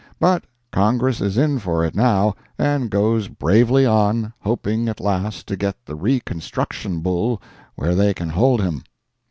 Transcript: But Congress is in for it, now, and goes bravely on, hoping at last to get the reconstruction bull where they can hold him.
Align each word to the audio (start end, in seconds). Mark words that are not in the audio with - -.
But 0.19 0.45
Congress 0.71 1.21
is 1.21 1.37
in 1.37 1.59
for 1.59 1.85
it, 1.85 1.93
now, 1.93 2.33
and 2.57 2.89
goes 2.89 3.27
bravely 3.27 3.85
on, 3.85 4.33
hoping 4.39 4.89
at 4.89 4.99
last 4.99 5.45
to 5.45 5.55
get 5.55 5.75
the 5.85 5.93
reconstruction 5.93 7.01
bull 7.01 7.39
where 7.75 7.93
they 7.93 8.11
can 8.15 8.29
hold 8.29 8.61
him. 8.63 8.81